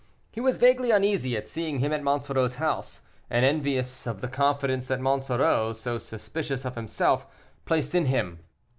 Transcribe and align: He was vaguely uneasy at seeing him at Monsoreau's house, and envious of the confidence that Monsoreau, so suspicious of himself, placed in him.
He 0.31 0.41
was 0.41 0.57
vaguely 0.57 0.89
uneasy 0.89 1.37
at 1.37 1.47
seeing 1.47 1.77
him 1.77 1.93
at 1.93 2.01
Monsoreau's 2.01 2.55
house, 2.55 3.01
and 3.29 3.45
envious 3.45 4.07
of 4.07 4.19
the 4.19 4.27
confidence 4.27 4.87
that 4.87 4.99
Monsoreau, 4.99 5.73
so 5.73 5.99
suspicious 5.99 6.65
of 6.65 6.73
himself, 6.73 7.27
placed 7.65 7.93
in 7.93 8.05
him. 8.05 8.39